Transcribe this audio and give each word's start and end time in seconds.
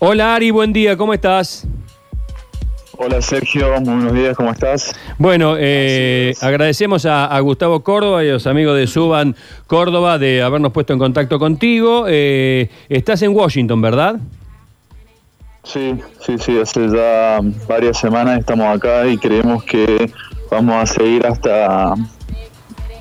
Hola 0.00 0.34
Ari, 0.34 0.50
buen 0.50 0.72
día, 0.72 0.96
¿cómo 0.96 1.14
estás? 1.14 1.68
Hola 2.98 3.22
Sergio, 3.22 3.80
muy 3.80 3.94
buenos 3.94 4.12
días, 4.12 4.36
¿cómo 4.36 4.50
estás? 4.50 4.92
Bueno, 5.18 5.54
eh, 5.56 6.34
agradecemos 6.40 7.06
a, 7.06 7.38
Gustavo 7.38 7.84
Córdoba 7.84 8.24
y 8.24 8.28
a 8.28 8.32
los 8.32 8.48
amigos 8.48 8.76
de 8.76 8.88
Suban 8.88 9.36
Córdoba 9.68 10.18
de 10.18 10.42
habernos 10.42 10.72
puesto 10.72 10.94
en 10.94 10.98
contacto 10.98 11.38
contigo. 11.38 12.06
Eh, 12.08 12.70
estás 12.88 13.22
en 13.22 13.36
Washington, 13.36 13.80
¿verdad? 13.80 14.16
Sí, 15.62 15.94
sí, 16.26 16.38
sí, 16.38 16.58
hace 16.58 16.88
ya 16.88 17.38
varias 17.68 17.96
semanas 17.96 18.40
estamos 18.40 18.66
acá 18.76 19.06
y 19.06 19.16
creemos 19.16 19.62
que 19.62 20.10
vamos 20.50 20.74
a 20.74 20.86
seguir 20.86 21.24
hasta 21.24 21.94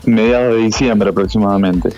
mediados 0.06 0.56
de 0.56 0.64
diciembre 0.64 1.10
aproximadamente. 1.10 1.90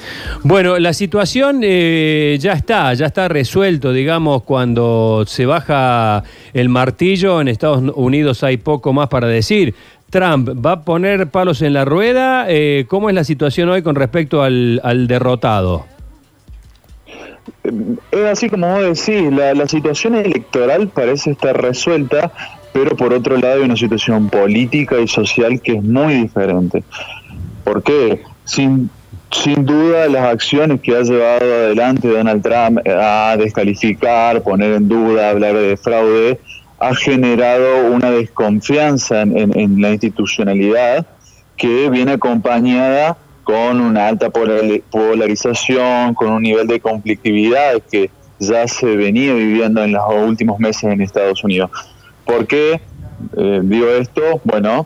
Bueno, 0.44 0.78
la 0.80 0.94
situación 0.94 1.62
eh, 1.64 2.38
ya 2.40 2.54
está, 2.54 2.94
ya 2.94 3.08
está 3.08 3.28
resuelto, 3.28 3.94
digamos, 3.94 4.44
cuando 4.44 5.24
se 5.28 5.46
baja 5.46 6.24
el 6.54 6.70
martillo, 6.70 7.42
en 7.42 7.48
Estados 7.48 7.84
Unidos 7.96 8.44
hay 8.44 8.58
poco 8.58 8.94
más 8.94 9.10
para 9.10 9.28
decir. 9.28 9.76
Trump 10.10 10.50
va 10.66 10.72
a 10.74 10.82
poner 10.84 11.28
palos 11.28 11.62
en 11.62 11.74
la 11.74 11.84
rueda. 11.84 12.46
Eh, 12.48 12.86
¿Cómo 12.88 13.10
es 13.10 13.16
la 13.16 13.24
situación 13.24 13.70
hoy 13.70 13.82
con 13.82 13.96
respecto 13.96 14.44
al, 14.44 15.08
derrotado? 15.08 15.86
Es 18.12 18.26
así 18.26 18.50
como 18.50 18.68
vos 18.68 18.82
decís, 18.82 19.32
la, 19.34 19.54
la 19.54 19.68
situación 19.68 20.16
electoral 20.16 20.88
parece 20.88 21.32
estar 21.32 21.60
resuelta, 21.60 22.32
pero 22.72 22.96
por 22.96 23.14
otro 23.14 23.38
lado 23.38 23.56
hay 23.56 23.64
una 23.64 23.76
situación 23.76 24.30
política 24.30 25.00
y 25.00 25.08
social 25.08 25.60
que 25.62 25.74
es 25.74 25.84
muy 25.84 26.14
diferente. 26.14 26.84
¿Por 27.66 27.84
qué? 27.84 28.22
Sin, 28.46 28.90
sin 29.32 29.66
duda 29.66 30.08
las 30.08 30.28
acciones 30.28 30.80
que 30.82 30.96
ha 30.96 31.02
llevado 31.02 31.44
adelante 31.44 32.08
Donald 32.08 32.44
Trump 32.44 32.80
a 32.88 33.36
descalificar, 33.38 34.42
poner 34.44 34.74
en 34.74 34.88
duda, 34.88 35.32
hablar 35.32 35.56
de 35.56 35.76
fraude, 35.76 36.40
ha 36.80 36.94
generado 36.94 37.88
una 37.88 38.12
desconfianza 38.12 39.24
en, 39.24 39.82
la 39.82 39.90
institucionalidad 39.92 41.08
que 41.58 41.90
viene 41.90 42.14
acompañada 42.14 43.18
con 43.44 43.82
una 43.82 44.08
alta 44.10 44.30
polarización, 44.30 46.14
con 46.14 46.32
un 46.32 46.44
nivel 46.44 46.68
de 46.68 46.80
conflictividad 46.80 47.82
que 47.92 48.12
ya 48.40 48.68
se 48.68 48.96
venía 48.96 49.34
viviendo 49.34 49.84
en 49.84 49.94
los 49.94 50.04
últimos 50.14 50.60
meses 50.60 50.84
en 50.84 51.02
Estados 51.02 51.44
Unidos. 51.44 51.72
¿Por 52.26 52.46
qué 52.46 52.82
eh, 53.38 53.62
digo 53.64 53.88
esto? 53.90 54.42
Bueno, 54.44 54.86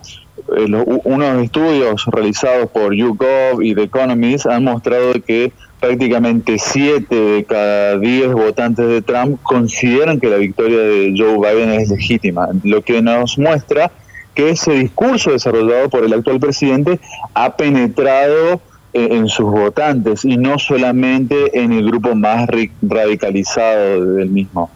eh, 0.58 1.02
unos 1.04 1.44
estudios 1.44 2.06
realizados 2.08 2.70
por 2.70 2.94
YouGov 2.94 3.62
y 3.62 3.76
The 3.76 3.84
Economist 3.84 4.46
han 4.46 4.64
mostrado 4.64 5.14
que 5.26 5.52
prácticamente 5.80 6.58
7 6.58 7.16
de 7.16 7.44
cada 7.46 7.98
10 7.98 8.34
votantes 8.34 8.88
de 8.88 9.02
Trump 9.02 9.40
consideran 9.44 10.20
que 10.20 10.28
la 10.28 10.38
victoria 10.38 10.80
de 10.80 11.14
Joe 11.18 11.38
Biden 11.38 11.72
es 11.72 11.90
legítima, 11.90 12.50
lo 12.64 12.82
que 12.82 13.02
nos 13.02 13.38
muestra 13.38 13.92
que 14.34 14.50
ese 14.50 14.74
discurso 14.74 15.32
desarrollado 15.32 15.90
por 15.90 16.04
el 16.04 16.14
actual 16.14 16.40
presidente 16.40 17.00
ha 17.34 17.56
penetrado 17.56 18.62
en 18.94 19.28
sus 19.28 19.46
votantes 19.46 20.26
y 20.26 20.38
no 20.38 20.58
solamente 20.58 21.60
en 21.60 21.72
el 21.74 21.86
grupo 21.86 22.16
más 22.16 22.48
radicalizado 22.82 24.16
del 24.16 24.30
mismo. 24.30 24.72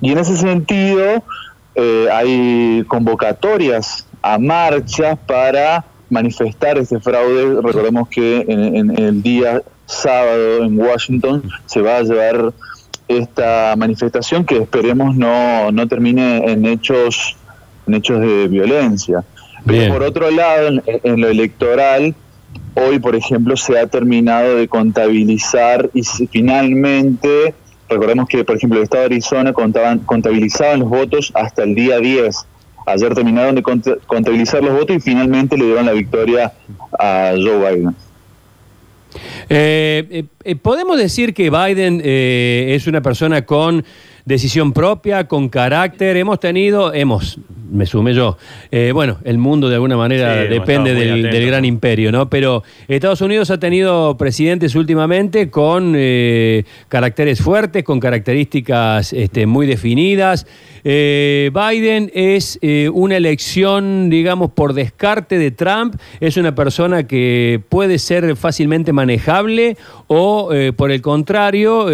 Y 0.00 0.12
en 0.12 0.18
ese 0.18 0.36
sentido 0.36 1.22
eh, 1.74 2.08
hay 2.12 2.84
convocatorias 2.88 4.06
a 4.22 4.38
marchas 4.38 5.18
para 5.26 5.84
manifestar 6.08 6.78
este 6.78 7.00
fraude. 7.00 7.60
Recordemos 7.62 8.08
que 8.08 8.44
en, 8.48 8.98
el 8.98 9.22
día 9.22 9.62
sábado 9.86 10.64
en 10.64 10.78
Washington 10.78 11.42
se 11.66 11.80
va 11.80 11.98
a 11.98 12.02
llevar 12.02 12.52
esta 13.08 13.74
manifestación 13.76 14.44
que 14.44 14.58
esperemos 14.58 15.16
no, 15.16 15.72
no 15.72 15.88
termine 15.88 16.50
en 16.50 16.64
hechos 16.64 17.36
en 17.86 17.94
hechos 17.94 18.20
de 18.20 18.48
violencia. 18.48 19.24
Pero 19.66 19.92
por 19.92 20.02
otro 20.02 20.30
lado, 20.30 20.80
en, 20.86 21.20
lo 21.20 21.28
electoral, 21.28 22.14
hoy 22.74 22.98
por 22.98 23.14
ejemplo 23.14 23.56
se 23.56 23.78
ha 23.78 23.86
terminado 23.86 24.56
de 24.56 24.68
contabilizar 24.68 25.90
y 25.92 26.02
finalmente, 26.02 27.54
recordemos 27.88 28.28
que 28.28 28.44
por 28.44 28.56
ejemplo 28.56 28.78
el 28.78 28.84
estado 28.84 29.02
de 29.02 29.06
Arizona 29.06 29.52
contaban, 29.52 29.98
contabilizaban 30.00 30.80
los 30.80 30.88
votos 30.88 31.32
hasta 31.34 31.64
el 31.64 31.74
día 31.74 31.98
10 31.98 32.46
Ayer 32.92 33.14
terminaron 33.14 33.54
de 33.54 33.62
contabilizar 34.06 34.62
los 34.62 34.74
votos 34.74 34.96
y 34.96 35.00
finalmente 35.00 35.56
le 35.56 35.64
dieron 35.64 35.86
la 35.86 35.92
victoria 35.92 36.52
a 36.98 37.32
Joe 37.36 37.74
Biden. 37.74 37.94
Eh, 39.48 40.06
eh, 40.10 40.24
eh, 40.44 40.56
¿Podemos 40.56 40.96
decir 40.96 41.34
que 41.34 41.50
Biden 41.50 42.00
es 42.04 42.86
una 42.86 43.00
persona 43.00 43.44
con 43.44 43.84
decisión 44.24 44.72
propia, 44.72 45.26
con 45.26 45.48
carácter? 45.48 46.16
Hemos 46.16 46.40
tenido, 46.40 46.92
hemos, 46.92 47.38
me 47.70 47.86
sume 47.86 48.14
yo. 48.14 48.36
Eh, 48.70 48.90
bueno, 48.92 49.18
el 49.24 49.38
mundo 49.38 49.68
de 49.68 49.76
alguna 49.76 49.96
manera 49.96 50.34
depende 50.34 50.94
del, 50.94 51.46
gran 51.46 51.64
imperio, 51.64 52.12
¿no? 52.12 52.28
Pero 52.28 52.62
Estados 52.88 53.20
Unidos 53.20 53.50
ha 53.50 53.58
tenido 53.58 54.16
presidentes 54.16 54.74
últimamente 54.74 55.50
con 55.50 55.94
eh, 55.96 56.64
caracteres 56.88 57.40
fuertes, 57.40 57.84
con 57.84 58.00
características 58.00 59.12
este, 59.12 59.46
muy 59.46 59.66
definidas. 59.66 60.46
Eh, 60.82 61.50
Biden 61.52 62.10
es 62.14 62.58
una 62.92 63.16
elección, 63.16 64.10
digamos, 64.10 64.50
por 64.52 64.72
descarte 64.72 65.38
de 65.38 65.50
Trump. 65.50 65.96
Es 66.20 66.36
una 66.36 66.54
persona 66.54 67.06
que 67.06 67.60
puede 67.68 67.98
ser 67.98 68.36
fácilmente 68.36 68.92
manejable 68.92 69.76
o, 70.06 70.50
por 70.76 70.90
el 70.90 71.02
contrario, 71.02 71.86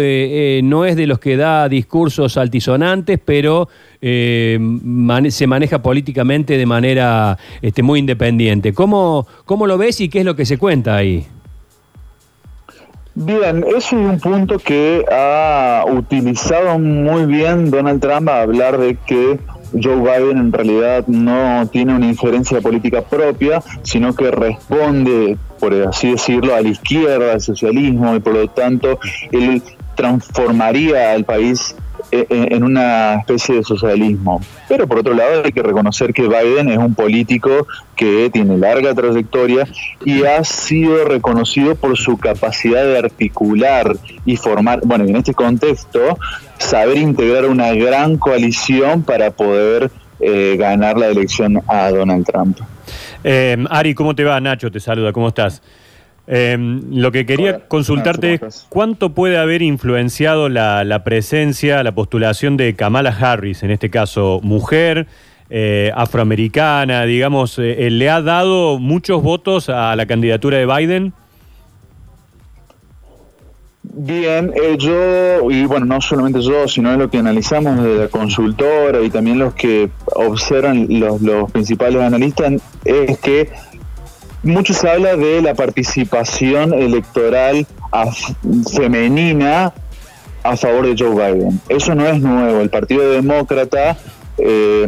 no 0.63 0.85
es 0.85 0.95
de 0.95 1.07
los 1.07 1.19
que 1.19 1.37
da 1.37 1.67
discursos 1.69 2.16
altisonantes, 2.37 3.19
pero 3.23 3.69
se 4.01 5.47
maneja 5.47 5.81
políticamente 5.81 6.57
de 6.57 6.65
manera 6.65 7.37
este, 7.61 7.83
muy 7.83 7.99
independiente. 7.99 8.73
¿Cómo, 8.73 9.27
¿Cómo 9.45 9.67
lo 9.67 9.77
ves 9.77 10.01
y 10.01 10.09
qué 10.09 10.19
es 10.19 10.25
lo 10.25 10.35
que 10.35 10.45
se 10.45 10.57
cuenta 10.57 10.95
ahí? 10.95 11.25
Bien, 13.19 13.65
ese 13.67 13.77
es 13.77 13.93
un 13.93 14.19
punto 14.19 14.59
que 14.59 15.03
ha 15.11 15.83
utilizado 15.89 16.77
muy 16.77 17.25
bien 17.25 17.71
Donald 17.71 17.99
Trump 17.99 18.29
a 18.29 18.43
hablar 18.43 18.77
de 18.77 18.95
que 18.95 19.39
Joe 19.73 19.95
Biden 19.95 20.37
en 20.37 20.51
realidad 20.51 21.07
no 21.07 21.67
tiene 21.67 21.95
una 21.95 22.07
injerencia 22.07 22.61
política 22.61 23.01
propia, 23.01 23.63
sino 23.81 24.13
que 24.15 24.29
responde, 24.29 25.35
por 25.59 25.73
así 25.73 26.11
decirlo, 26.11 26.53
a 26.53 26.61
la 26.61 26.69
izquierda, 26.69 27.33
al 27.33 27.41
socialismo, 27.41 28.15
y 28.15 28.19
por 28.19 28.35
lo 28.35 28.47
tanto 28.49 28.99
él 29.31 29.63
transformaría 29.95 31.13
al 31.13 31.25
país 31.25 31.75
eh, 31.75 31.75
eh, 31.75 31.86
en 32.11 32.63
una 32.63 33.15
especie 33.15 33.55
de 33.55 33.63
socialismo. 33.63 34.41
Pero 34.67 34.87
por 34.87 34.99
otro 34.99 35.13
lado 35.13 35.43
hay 35.43 35.51
que 35.51 35.63
reconocer 35.63 36.13
que 36.13 36.27
Biden 36.27 36.69
es 36.69 36.77
un 36.77 36.95
político 36.95 37.67
que 37.95 38.29
tiene 38.31 38.57
larga 38.57 38.93
trayectoria 38.93 39.67
y 40.05 40.23
ha 40.23 40.43
sido 40.43 41.05
reconocido 41.05 41.75
por 41.75 41.97
su 41.97 42.17
capacidad 42.17 42.83
de 42.83 42.97
articular 42.97 43.95
y 44.25 44.37
formar, 44.37 44.81
bueno, 44.83 45.05
en 45.05 45.15
este 45.15 45.33
contexto, 45.33 46.17
saber 46.57 46.97
integrar 46.97 47.45
una 47.45 47.71
gran 47.73 48.17
coalición 48.17 49.03
para 49.03 49.31
poder 49.31 49.91
eh, 50.19 50.55
ganar 50.57 50.97
la 50.97 51.07
elección 51.07 51.61
a 51.67 51.89
Donald 51.89 52.25
Trump. 52.25 52.57
Ari, 53.69 53.93
¿cómo 53.93 54.15
te 54.15 54.23
va? 54.23 54.39
Nacho 54.39 54.71
te 54.71 54.79
saluda, 54.79 55.11
¿cómo 55.11 55.27
estás? 55.29 55.61
Em, 56.29 56.81
lo 56.93 57.13
que 57.13 57.25
quería 57.25 57.67
consultarte 57.69 58.33
es 58.33 58.65
cuánto 58.67 59.13
puede 59.13 59.37
haber 59.37 59.61
influenciado 59.61 60.49
la, 60.49 61.01
presencia, 61.05 61.81
la 61.83 61.93
postulación 61.93 62.57
de 62.57 62.75
Kamala 62.75 63.15
Harris, 63.17 63.63
en 63.63 63.71
este 63.71 63.89
caso 63.89 64.41
mujer, 64.43 65.07
eh, 65.49 65.89
afroamericana, 65.95 67.05
digamos, 67.05 67.57
eh, 67.59 67.89
¿le 67.89 68.09
ha 68.09 68.21
dado 68.21 68.77
muchos 68.77 69.23
votos 69.23 69.69
a 69.69 69.95
la 69.95 70.05
candidatura 70.05 70.57
de 70.57 70.65
Biden? 70.65 71.13
Bien, 73.83 74.51
eh, 74.53 74.75
yo, 74.77 75.49
y 75.49 75.65
bueno, 75.65 75.85
no 75.85 76.01
solamente 76.01 76.41
yo, 76.41 76.67
sino 76.67 76.95
lo 76.97 77.09
que 77.09 77.19
analizamos 77.19 77.81
de 77.81 77.95
la 77.95 78.07
consultora 78.09 79.01
y 79.01 79.09
también 79.09 79.39
los 79.39 79.53
que 79.53 79.89
observan 80.13 80.87
los, 80.89 81.21
los 81.21 81.49
principales 81.51 82.01
analistas, 82.01 82.53
es 82.83 83.17
que 83.19 83.49
mucho 84.43 84.73
se 84.73 84.89
habla 84.89 85.15
de 85.15 85.41
la 85.41 85.53
participación 85.53 86.73
electoral 86.73 87.65
femenina 88.73 89.73
a 90.43 90.55
favor 90.55 90.87
de 90.87 90.95
Joe 90.97 91.13
Biden. 91.33 91.59
Eso 91.69 91.95
no 91.95 92.07
es 92.07 92.19
nuevo. 92.19 92.61
El 92.61 92.69
Partido 92.69 93.09
Demócrata 93.11 93.97
eh, 94.37 94.85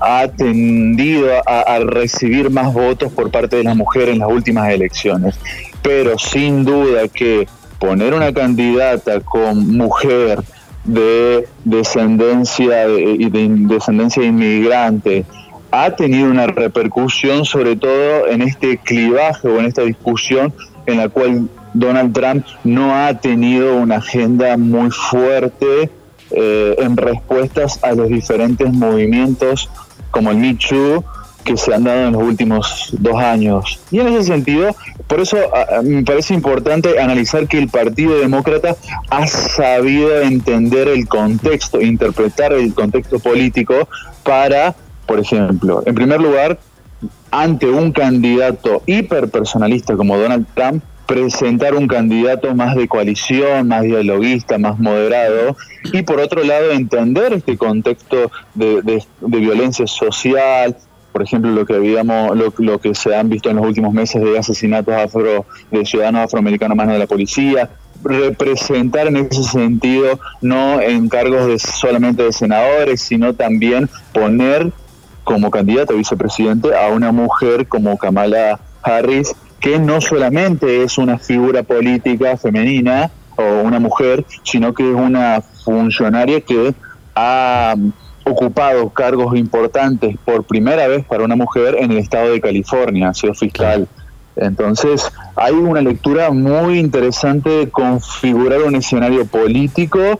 ha 0.00 0.28
tendido 0.28 1.28
a, 1.46 1.78
recibir 1.80 2.50
más 2.50 2.72
votos 2.72 3.12
por 3.12 3.30
parte 3.30 3.56
de 3.56 3.64
las 3.64 3.76
mujeres 3.76 4.14
en 4.14 4.20
las 4.20 4.30
últimas 4.30 4.70
elecciones. 4.70 5.36
Pero 5.82 6.18
sin 6.18 6.64
duda 6.64 7.08
que 7.08 7.46
poner 7.78 8.14
una 8.14 8.32
candidata 8.32 9.20
con 9.20 9.76
mujer 9.76 10.40
de 10.84 11.46
descendencia 11.64 12.88
y 12.88 13.30
de 13.30 13.48
descendencia 13.50 14.22
inmigrante 14.22 15.24
ha 15.82 15.96
tenido 15.96 16.30
una 16.30 16.46
repercusión 16.46 17.44
sobre 17.44 17.76
todo 17.76 18.28
en 18.28 18.42
este 18.42 18.78
clivaje 18.78 19.48
o 19.48 19.58
en 19.58 19.66
esta 19.66 19.82
discusión 19.82 20.52
en 20.86 20.98
la 20.98 21.08
cual 21.08 21.48
Donald 21.72 22.12
Trump 22.12 22.46
no 22.62 22.94
ha 22.94 23.14
tenido 23.18 23.76
una 23.76 23.96
agenda 23.96 24.56
muy 24.56 24.90
fuerte 24.90 25.90
eh, 26.30 26.76
en 26.78 26.96
respuestas 26.96 27.82
a 27.82 27.92
los 27.92 28.08
diferentes 28.08 28.72
movimientos 28.72 29.68
como 30.10 30.30
el 30.30 30.36
Me 30.36 30.56
que 31.44 31.56
se 31.56 31.74
han 31.74 31.84
dado 31.84 32.06
en 32.06 32.12
los 32.12 32.22
últimos 32.22 32.88
dos 32.92 33.16
años. 33.16 33.78
Y 33.90 34.00
en 34.00 34.08
ese 34.08 34.24
sentido, 34.24 34.74
por 35.06 35.20
eso 35.20 35.36
me 35.82 36.02
parece 36.02 36.32
importante 36.32 36.98
analizar 36.98 37.46
que 37.46 37.58
el 37.58 37.68
Partido 37.68 38.18
Demócrata 38.18 38.76
ha 39.10 39.26
sabido 39.26 40.22
entender 40.22 40.88
el 40.88 41.06
contexto, 41.06 41.80
interpretar 41.82 42.52
el 42.54 42.72
contexto 42.72 43.18
político 43.18 43.88
para, 44.22 44.74
por 45.06 45.20
ejemplo, 45.20 45.82
en 45.86 45.94
primer 45.94 46.20
lugar, 46.20 46.58
ante 47.30 47.66
un 47.66 47.92
candidato 47.92 48.82
hiperpersonalista 48.86 49.96
como 49.96 50.16
Donald 50.16 50.46
Trump, 50.54 50.82
presentar 51.06 51.74
un 51.74 51.86
candidato 51.86 52.54
más 52.54 52.74
de 52.76 52.88
coalición, 52.88 53.68
más 53.68 53.82
dialoguista, 53.82 54.56
más 54.56 54.78
moderado, 54.78 55.56
y 55.92 56.02
por 56.02 56.20
otro 56.20 56.42
lado 56.42 56.70
entender 56.70 57.34
este 57.34 57.58
contexto 57.58 58.30
de, 58.54 58.80
de 58.82 59.38
violencia 59.38 59.86
social, 59.86 60.74
por 61.14 61.22
ejemplo, 61.22 61.52
lo 61.52 61.64
que 61.64 61.74
habíamos, 61.74 62.36
lo, 62.58 62.80
que 62.80 62.92
se 62.92 63.14
han 63.14 63.28
visto 63.28 63.48
en 63.48 63.54
los 63.54 63.64
últimos 63.64 63.94
meses 63.94 64.20
de 64.20 64.36
asesinatos 64.36 64.92
afro, 64.92 65.46
de 65.70 65.86
ciudadanos 65.86 66.22
afroamericanos 66.22 66.76
manos 66.76 66.94
de 66.94 66.98
la 66.98 67.06
policía, 67.06 67.70
representar 68.02 69.06
en 69.06 69.18
ese 69.18 69.44
sentido 69.44 70.18
no 70.40 70.80
en 70.80 71.08
cargos 71.08 71.46
de 71.46 71.60
solamente 71.60 72.24
de 72.24 72.32
senadores, 72.32 73.00
sino 73.00 73.32
también 73.32 73.88
poner 74.12 74.72
como 75.24 75.50
candidato 75.50 75.94
a 75.94 75.96
vicepresidente 75.96 76.76
a 76.76 76.88
una 76.88 77.10
mujer 77.10 77.66
como 77.66 77.96
Kamala 77.98 78.60
Harris, 78.82 79.34
que 79.60 79.78
no 79.78 80.00
solamente 80.00 80.82
es 80.82 80.98
una 80.98 81.18
figura 81.18 81.62
política 81.62 82.36
femenina 82.36 83.10
o 83.36 83.62
una 83.62 83.80
mujer, 83.80 84.24
sino 84.42 84.74
que 84.74 84.88
es 84.88 84.94
una 84.94 85.40
funcionaria 85.64 86.40
que 86.40 86.74
ha 87.14 87.74
ocupado 88.24 88.90
cargos 88.90 89.36
importantes 89.36 90.16
por 90.24 90.44
primera 90.44 90.86
vez 90.86 91.04
para 91.04 91.24
una 91.24 91.36
mujer 91.36 91.76
en 91.78 91.90
el 91.92 91.98
estado 91.98 92.30
de 92.30 92.40
California, 92.40 93.10
ha 93.10 93.14
sido 93.14 93.34
fiscal. 93.34 93.88
Entonces, 94.36 95.10
hay 95.36 95.52
una 95.52 95.80
lectura 95.80 96.30
muy 96.30 96.78
interesante 96.78 97.48
de 97.50 97.70
configurar 97.70 98.62
un 98.62 98.74
escenario 98.74 99.26
político 99.26 100.18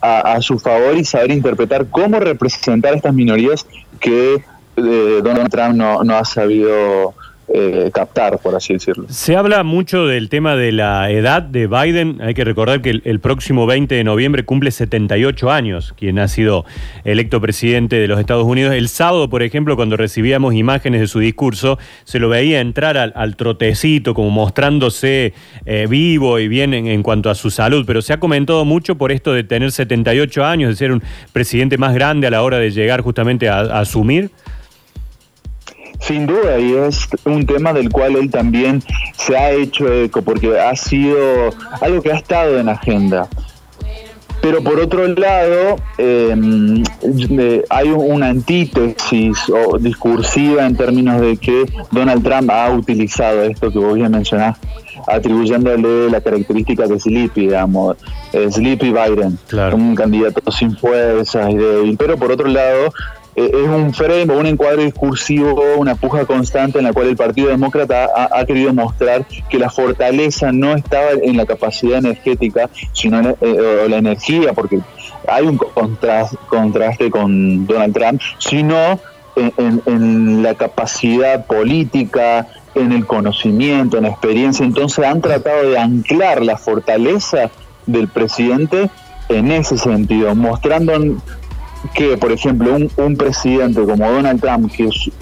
a, 0.00 0.40
su 0.40 0.58
favor 0.58 0.96
y 0.96 1.04
saber 1.04 1.30
interpretar 1.30 1.86
cómo 1.88 2.18
representar 2.18 2.94
estas 2.94 3.14
minorías 3.14 3.66
que 4.00 4.42
eh, 4.76 5.20
Donald 5.22 5.50
Trump 5.50 5.74
no, 5.74 6.02
no 6.02 6.16
ha 6.16 6.24
sabido 6.24 7.14
eh, 7.52 7.90
captar, 7.92 8.38
por 8.38 8.54
así 8.54 8.72
decirlo. 8.72 9.06
Se 9.10 9.36
habla 9.36 9.62
mucho 9.64 10.06
del 10.06 10.30
tema 10.30 10.56
de 10.56 10.72
la 10.72 11.10
edad 11.10 11.42
de 11.42 11.66
Biden. 11.66 12.22
Hay 12.22 12.32
que 12.32 12.42
recordar 12.42 12.80
que 12.80 13.02
el, 13.04 13.20
próximo 13.20 13.66
20 13.66 13.94
de 13.94 14.02
noviembre 14.02 14.44
cumple 14.44 14.70
78 14.70 15.50
años, 15.50 15.94
quien 15.96 16.18
ha 16.18 16.28
sido 16.28 16.64
electo 17.04 17.42
presidente 17.42 17.96
de 17.96 18.08
los 18.08 18.18
Estados 18.18 18.44
Unidos. 18.44 18.74
El 18.74 18.88
sábado, 18.88 19.28
por 19.28 19.42
ejemplo, 19.42 19.76
cuando 19.76 19.98
recibíamos 19.98 20.54
imágenes 20.54 21.02
de 21.02 21.06
su 21.06 21.18
discurso, 21.18 21.78
se 22.04 22.18
lo 22.18 22.30
veía 22.30 22.60
entrar 22.60 22.96
al, 22.96 23.36
trotecito, 23.36 24.14
como 24.14 24.30
mostrándose 24.30 25.34
eh, 25.66 25.86
vivo 25.88 26.38
y 26.38 26.48
bien 26.48 26.72
en, 26.72 27.02
cuanto 27.02 27.28
a 27.28 27.34
su 27.34 27.50
salud. 27.50 27.84
Pero 27.86 28.00
se 28.00 28.14
ha 28.14 28.20
comentado 28.20 28.64
mucho 28.64 28.96
por 28.96 29.12
esto 29.12 29.34
de 29.34 29.44
tener 29.44 29.70
78 29.70 30.44
años, 30.44 30.70
de 30.70 30.76
ser 30.76 30.92
un 30.92 31.02
presidente 31.32 31.76
más 31.76 31.94
grande 31.94 32.26
a 32.26 32.30
la 32.30 32.42
hora 32.42 32.58
de 32.58 32.70
llegar 32.70 33.02
justamente 33.02 33.50
a 33.50 33.60
asumir. 33.60 34.30
Sin 36.00 36.26
duda, 36.26 36.58
y 36.58 36.74
es 36.74 37.08
un 37.24 37.46
tema 37.46 37.72
del 37.72 37.90
cual 37.90 38.16
él 38.16 38.30
también 38.30 38.82
se 39.16 39.36
ha 39.36 39.52
hecho 39.52 39.92
eco, 39.92 40.22
porque 40.22 40.58
ha 40.58 40.74
sido 40.76 41.50
algo 41.80 42.02
que 42.02 42.12
ha 42.12 42.16
estado 42.16 42.58
en 42.58 42.68
agenda. 42.68 43.28
Pero 44.44 44.62
por 44.62 44.78
otro 44.78 45.08
lado, 45.08 45.76
em, 45.96 46.84
hay 47.70 47.88
una 47.88 48.28
antítesis 48.28 49.38
o 49.48 49.78
discursiva 49.78 50.66
en 50.66 50.76
términos 50.76 51.18
de 51.22 51.38
que 51.38 51.64
Donald 51.90 52.22
Trump 52.22 52.50
ha 52.50 52.70
utilizado 52.70 53.42
esto 53.44 53.72
que 53.72 53.78
vos 53.78 53.94
bien 53.94 54.12
mencionás, 54.12 54.58
atribuyéndole 55.06 56.10
la 56.10 56.20
característica 56.20 56.86
de 56.86 57.00
Sleepy, 57.00 57.40
digamos, 57.46 57.96
Sleepy 58.32 58.92
Biden, 58.92 59.38
un 59.72 59.94
candidato 59.94 60.52
sin 60.52 60.76
fuerzas 60.76 61.50
y 61.50 61.56
débil. 61.56 61.96
Pero 61.96 62.18
por 62.18 62.30
otro 62.30 62.46
lado, 62.46 62.88
eh, 62.88 63.23
es 63.36 63.68
un 63.68 63.92
frame 63.92 64.32
un 64.32 64.46
encuadre 64.46 64.84
discursivo, 64.84 65.60
una 65.76 65.94
puja 65.96 66.24
constante 66.24 66.78
en 66.78 66.84
la 66.84 66.92
cual 66.92 67.08
el 67.08 67.16
Partido 67.16 67.48
Demócrata 67.48 68.08
ha, 68.32 68.44
querido 68.44 68.72
mostrar 68.72 69.26
que 69.50 69.58
la 69.58 69.70
fortaleza 69.70 70.52
no 70.52 70.74
estaba 70.74 71.10
en 71.20 71.36
la 71.36 71.46
capacidad 71.46 71.98
energética, 71.98 72.70
sino 72.92 73.18
en 73.18 73.36
eh, 73.40 73.86
la 73.88 73.96
energía, 73.96 74.52
porque 74.52 74.80
hay 75.28 75.46
un 75.46 75.56
contraste, 75.56 77.10
con 77.10 77.66
Donald 77.66 77.94
Trump, 77.94 78.20
sino 78.38 79.00
en, 79.36 80.42
la 80.42 80.54
capacidad 80.54 81.46
política, 81.46 82.46
en 82.74 82.92
el 82.92 83.06
conocimiento, 83.06 83.96
en 83.96 84.04
la 84.04 84.10
experiencia. 84.10 84.64
Entonces 84.64 85.04
han 85.04 85.20
tratado 85.20 85.70
de 85.70 85.78
anclar 85.78 86.42
la 86.42 86.56
fortaleza 86.56 87.50
del 87.86 88.08
presidente 88.08 88.90
en 89.28 89.50
ese 89.50 89.78
sentido, 89.78 90.34
mostrando 90.34 90.94
que, 91.92 92.16
por 92.16 92.32
ejemplo, 92.32 92.76
un, 92.96 93.16
presidente 93.16 93.80
como 93.84 94.10
Donald 94.10 94.40
Trump, 94.40 94.72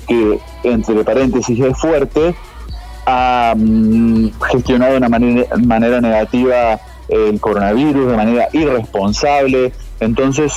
que, 0.07 0.39
entre 0.63 1.05
paréntesis 1.05 1.59
es 1.59 1.79
fuerte, 1.79 2.35
ha 3.07 3.55
mm, 3.57 4.31
gestionado 4.51 4.93
de 4.93 4.99
una 4.99 5.09
manera, 5.09 5.57
manera 5.57 6.01
negativa 6.01 6.81
el 7.09 7.41
coronavirus, 7.41 8.11
de 8.11 8.17
manera 8.17 8.49
irresponsable. 8.53 9.73
Entonces, 10.01 10.53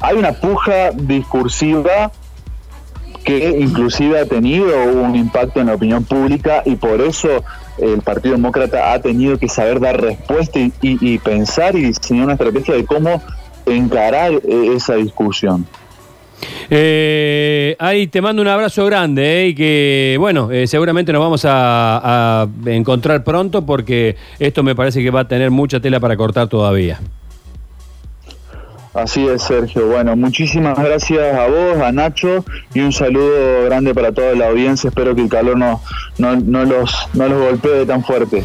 hay 0.00 0.16
una 0.16 0.32
puja 0.32 0.90
discursiva 0.92 2.12
que 3.24 3.58
inclusive 3.58 4.20
ha 4.20 4.26
tenido 4.26 4.84
un 4.84 5.14
impacto 5.16 5.60
en 5.60 5.66
la 5.66 5.74
opinión 5.74 6.04
pública 6.04 6.62
y 6.64 6.76
por 6.76 7.00
eso 7.00 7.44
el 7.76 8.00
Partido 8.00 8.36
Demócrata 8.36 8.92
ha 8.92 9.00
tenido 9.00 9.38
que 9.38 9.48
saber 9.48 9.80
dar 9.80 10.00
respuesta 10.00 10.58
y 10.80 11.18
pensar 11.18 11.76
y 11.76 11.82
diseñar 11.82 12.24
una 12.24 12.32
estrategia 12.34 12.74
de 12.74 12.86
cómo 12.86 13.22
encarar 13.76 14.32
eh, 14.32 14.72
esa 14.74 14.94
discusión. 14.94 15.66
Eh, 16.70 17.76
ahí 17.78 18.06
te 18.08 18.20
mando 18.20 18.42
un 18.42 18.48
abrazo 18.48 18.84
grande 18.84 19.42
eh, 19.42 19.48
y 19.48 19.54
que, 19.54 20.16
bueno, 20.18 20.50
eh, 20.52 20.66
seguramente 20.66 21.12
nos 21.12 21.22
vamos 21.22 21.42
a, 21.44 22.46
encontrar 22.66 23.24
pronto 23.24 23.64
porque 23.64 24.16
esto 24.38 24.62
me 24.62 24.74
parece 24.74 25.02
que 25.02 25.10
va 25.10 25.20
a 25.20 25.28
tener 25.28 25.50
mucha 25.50 25.80
tela 25.80 25.98
para 26.00 26.16
cortar 26.16 26.48
todavía. 26.48 27.00
Así 28.94 29.26
es, 29.26 29.42
Sergio. 29.42 29.86
Bueno, 29.86 30.16
muchísimas 30.16 30.76
gracias 30.78 31.34
a 31.34 31.46
vos, 31.46 31.78
a 31.80 31.92
Nacho 31.92 32.44
y 32.74 32.80
un 32.80 32.92
saludo 32.92 33.64
grande 33.66 33.94
para 33.94 34.12
toda 34.12 34.34
la 34.34 34.48
audiencia. 34.48 34.88
Espero 34.88 35.14
que 35.14 35.22
el 35.22 35.28
calor 35.28 35.56
no, 35.56 35.80
no, 36.18 36.36
no, 36.36 36.64
los, 36.64 37.08
no 37.14 37.28
los 37.28 37.40
golpee 37.40 37.86
tan 37.86 38.02
fuerte. 38.02 38.42